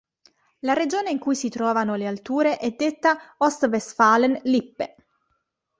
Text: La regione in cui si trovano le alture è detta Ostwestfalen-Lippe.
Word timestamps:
La 0.61 0.73
regione 0.73 1.11
in 1.11 1.19
cui 1.19 1.35
si 1.35 1.49
trovano 1.49 1.93
le 1.93 2.07
alture 2.07 2.57
è 2.57 2.71
detta 2.71 3.35
Ostwestfalen-Lippe. 3.37 4.95